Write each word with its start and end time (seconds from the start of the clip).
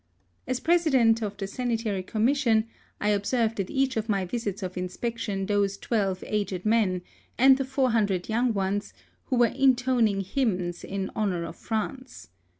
As 0.47 0.59
president 0.59 1.21
of 1.21 1.37
the 1.37 1.45
sanitary 1.45 2.01
commission, 2.01 2.65
I 2.99 3.09
observed 3.09 3.59
at 3.59 3.69
each 3.69 3.97
of 3.97 4.09
my 4.09 4.25
visits 4.25 4.63
of 4.63 4.75
inspection 4.75 5.45
those 5.45 5.77
twelve 5.77 6.23
aged 6.25 6.65
men, 6.65 7.03
and 7.37 7.55
the 7.59 7.65
four 7.65 7.91
hun 7.91 8.07
dred 8.07 8.27
young 8.27 8.51
ones, 8.51 8.93
who 9.25 9.35
were 9.35 9.53
intoning 9.55 10.21
hymns 10.21 10.83
in 10.83 11.11
honour 11.15 11.43
of 11.43 11.55
France. 11.55 12.29